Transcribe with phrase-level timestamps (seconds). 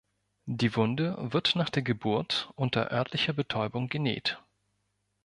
[0.47, 4.39] Die Wunde wird nach der Geburt unter örtlicher Betäubung genäht.